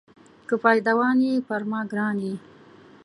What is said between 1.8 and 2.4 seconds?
ګران یې.